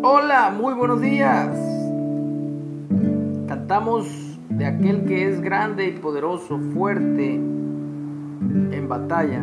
[0.00, 1.48] Hola, muy buenos días.
[3.48, 9.42] Cantamos de aquel que es grande y poderoso, fuerte en batalla,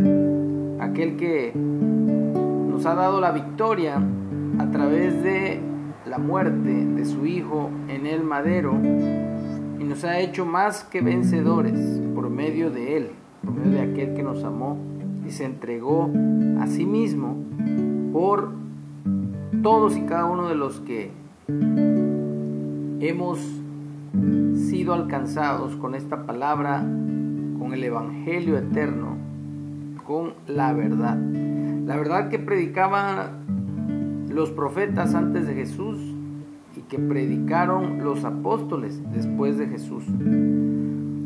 [0.79, 4.01] aquel que nos ha dado la victoria
[4.57, 5.59] a través de
[6.05, 12.01] la muerte de su Hijo en el madero y nos ha hecho más que vencedores
[12.15, 13.09] por medio de Él,
[13.43, 14.77] por medio de aquel que nos amó
[15.27, 16.09] y se entregó
[16.61, 17.35] a sí mismo
[18.13, 18.64] por
[19.65, 21.09] todos y cada uno de los que
[22.99, 23.39] hemos
[24.53, 29.17] sido alcanzados con esta palabra, con el Evangelio eterno,
[30.05, 31.17] con la verdad.
[31.17, 35.97] La verdad que predicaban los profetas antes de Jesús
[36.77, 40.03] y que predicaron los apóstoles después de Jesús.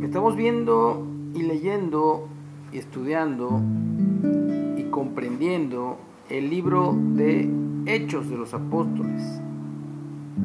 [0.01, 1.05] Estamos viendo
[1.35, 2.29] y leyendo
[2.71, 3.59] y estudiando
[4.77, 5.97] y comprendiendo
[6.29, 9.41] el libro de Hechos de los Apóstoles.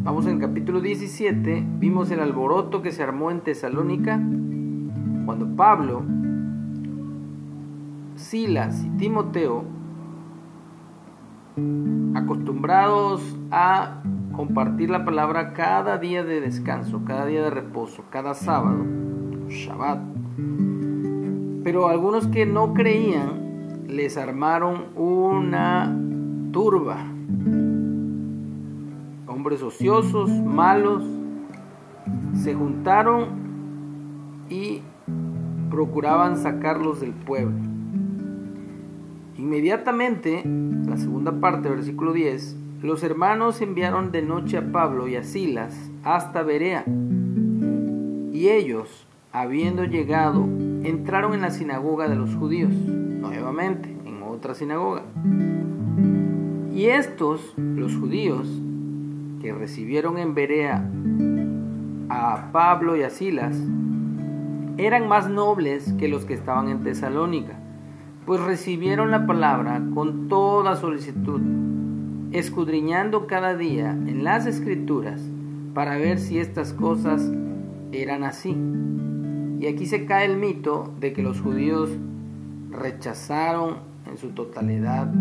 [0.03, 4.21] Vamos en capítulo 17, vimos el alboroto que se armó en Tesalónica
[5.25, 6.03] cuando Pablo,
[8.17, 9.65] Silas y Timoteo,
[12.15, 14.03] acostumbrados a
[14.33, 18.85] compartir la palabra cada día de descanso, cada día de reposo, cada sábado,
[19.49, 20.01] Shabbat.
[21.63, 25.97] Pero algunos que no creían les armaron una
[26.53, 27.14] turba
[29.27, 31.05] hombres ociosos, malos,
[32.35, 33.27] se juntaron
[34.49, 34.81] y
[35.71, 37.57] procuraban sacarlos del pueblo.
[39.37, 40.43] Inmediatamente,
[40.87, 45.91] la segunda parte, versículo 10, los hermanos enviaron de noche a Pablo y a Silas
[46.05, 46.85] hasta Berea.
[46.87, 50.45] Y ellos, habiendo llegado,
[50.85, 55.03] entraron en la sinagoga de los judíos, nuevamente, en otra sinagoga.
[56.75, 58.49] Y estos, los judíos,
[59.41, 60.91] que recibieron en Berea
[62.09, 63.57] a Pablo y a Silas
[64.77, 67.61] eran más nobles que los que estaban en Tesalónica,
[68.27, 71.41] pues recibieron la palabra con toda solicitud,
[72.33, 75.21] escudriñando cada día en las escrituras
[75.75, 77.31] para ver si estas cosas
[77.93, 78.57] eran así.
[79.61, 81.91] Y aquí se cae el mito de que los judíos
[82.73, 83.77] rechazaron
[84.11, 85.13] en su totalidad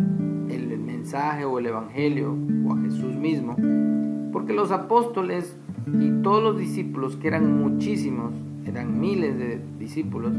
[1.03, 2.33] mensaje o el evangelio
[2.65, 3.57] o a Jesús mismo
[4.31, 5.55] porque los apóstoles
[5.99, 8.33] y todos los discípulos, que eran muchísimos,
[8.65, 10.33] eran miles de discípulos,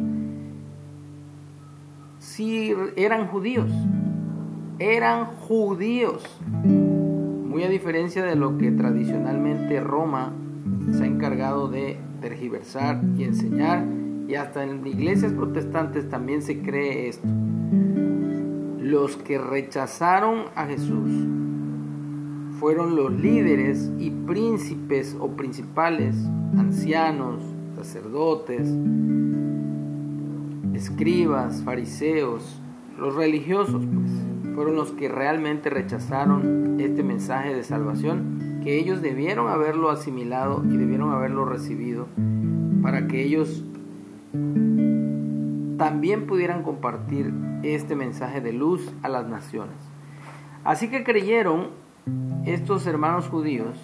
[2.18, 3.70] sí eran judíos,
[4.78, 6.24] eran judíos,
[6.64, 10.32] muy a diferencia de lo que tradicionalmente Roma
[10.90, 13.84] se ha encargado de tergiversar y enseñar,
[14.26, 17.28] y hasta en iglesias protestantes también se cree esto.
[18.94, 21.10] Los que rechazaron a Jesús
[22.60, 26.14] fueron los líderes y príncipes o principales,
[26.56, 27.42] ancianos,
[27.74, 28.72] sacerdotes,
[30.74, 32.62] escribas, fariseos,
[32.96, 39.48] los religiosos, pues, fueron los que realmente rechazaron este mensaje de salvación, que ellos debieron
[39.48, 42.06] haberlo asimilado y debieron haberlo recibido
[42.80, 43.64] para que ellos
[45.76, 47.32] también pudieran compartir
[47.62, 49.76] este mensaje de luz a las naciones.
[50.64, 51.68] Así que creyeron
[52.44, 53.76] estos hermanos judíos,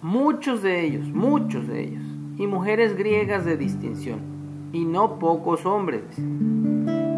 [0.00, 2.02] muchos de ellos, muchos de ellos,
[2.38, 4.20] y mujeres griegas de distinción,
[4.72, 6.02] y no pocos hombres.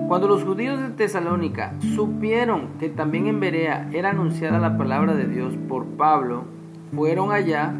[0.08, 5.26] Cuando los judíos de Tesalónica supieron que también en Berea era anunciada la palabra de
[5.26, 6.44] Dios por Pablo,
[6.94, 7.74] fueron allá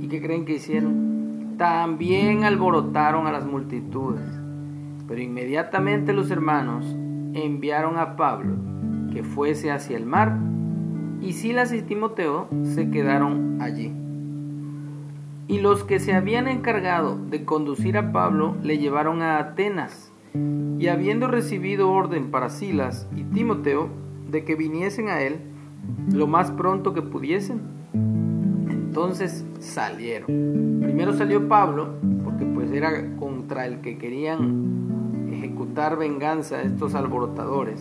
[0.00, 1.07] y ¿qué creen que hicieron?
[1.58, 4.22] También alborotaron a las multitudes.
[5.08, 6.84] Pero inmediatamente los hermanos
[7.34, 8.54] enviaron a Pablo
[9.12, 10.38] que fuese hacia el mar,
[11.20, 13.92] y Silas y Timoteo se quedaron allí.
[15.48, 20.12] Y los que se habían encargado de conducir a Pablo le llevaron a Atenas,
[20.78, 23.88] y habiendo recibido orden para Silas y Timoteo
[24.30, 25.38] de que viniesen a él
[26.12, 27.77] lo más pronto que pudiesen,
[28.98, 30.26] entonces salieron.
[30.82, 31.90] Primero salió Pablo,
[32.24, 37.80] porque pues era contra el que querían ejecutar venganza estos alborotadores.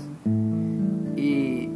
[1.16, 1.70] Y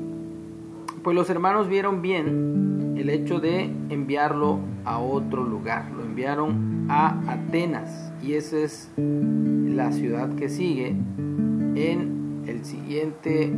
[1.03, 7.19] pues los hermanos vieron bien el hecho de enviarlo a otro lugar, lo enviaron a
[7.27, 13.51] Atenas y esa es la ciudad que sigue en el siguiente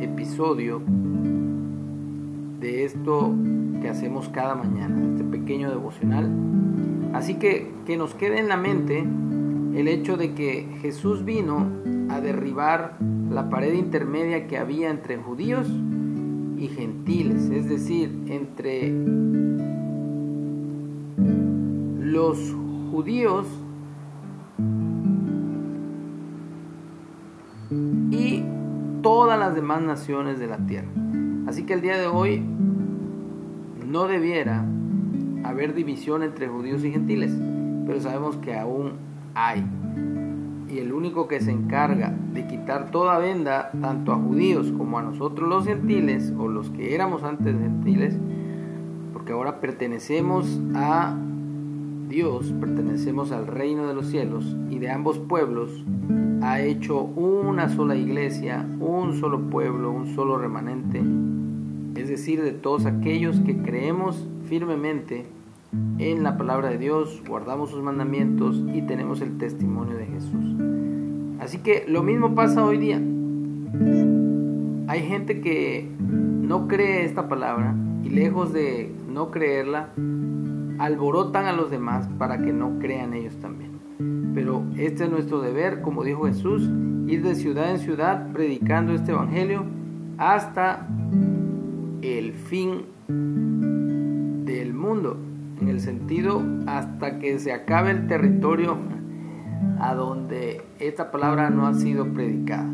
[0.00, 0.80] episodio
[2.60, 3.34] de esto
[3.82, 6.30] que hacemos cada mañana, este pequeño devocional.
[7.12, 9.00] Así que que nos quede en la mente
[9.74, 11.66] el hecho de que Jesús vino
[12.08, 12.96] a derribar
[13.30, 15.66] la pared intermedia que había entre judíos
[16.58, 18.92] y gentiles, es decir, entre
[21.98, 22.38] los
[22.92, 23.46] judíos
[28.10, 28.44] y
[29.02, 30.88] todas las demás naciones de la tierra.
[31.48, 32.42] Así que el día de hoy
[33.92, 34.64] no debiera
[35.44, 37.30] haber división entre judíos y gentiles,
[37.86, 38.92] pero sabemos que aún
[39.34, 39.62] hay.
[40.70, 45.02] Y el único que se encarga de quitar toda venda, tanto a judíos como a
[45.02, 48.16] nosotros los gentiles, o los que éramos antes gentiles,
[49.12, 51.14] porque ahora pertenecemos a
[52.08, 55.84] Dios, pertenecemos al reino de los cielos, y de ambos pueblos
[56.40, 61.02] ha hecho una sola iglesia, un solo pueblo, un solo remanente,
[61.94, 65.26] es decir, de todos aquellos que creemos firmemente
[65.98, 70.56] en la palabra de Dios, guardamos sus mandamientos y tenemos el testimonio de Jesús.
[71.40, 73.00] Así que lo mismo pasa hoy día.
[74.88, 77.74] Hay gente que no cree esta palabra
[78.04, 79.88] y lejos de no creerla,
[80.78, 83.72] alborotan a los demás para que no crean ellos también.
[84.34, 86.68] Pero este es nuestro deber, como dijo Jesús,
[87.06, 89.64] ir de ciudad en ciudad predicando este Evangelio
[90.18, 90.86] hasta
[92.02, 92.84] el fin
[94.44, 95.16] del mundo
[95.60, 98.76] en el sentido hasta que se acabe el territorio
[99.80, 102.68] a donde esta palabra no ha sido predicada.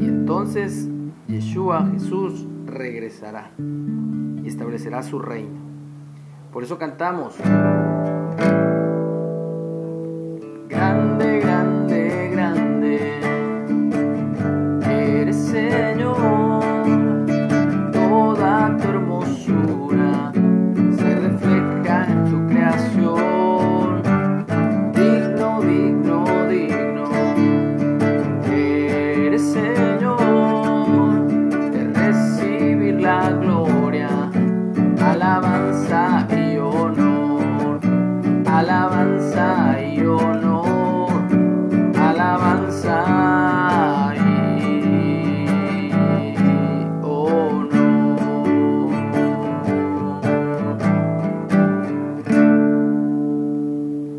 [0.00, 0.88] Y entonces
[1.28, 5.58] Yeshua, Jesús, regresará y establecerá su reino.
[6.52, 7.36] Por eso cantamos.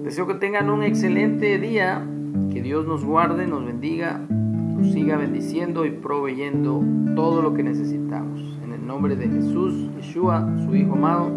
[0.05, 2.07] Deseo que tengan un excelente día,
[2.53, 6.83] que Dios nos guarde, nos bendiga, nos siga bendiciendo y proveyendo
[7.15, 8.39] todo lo que necesitamos.
[8.63, 11.31] En el nombre de Jesús, Yeshua, su Hijo amado.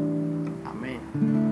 [0.66, 1.47] Amén.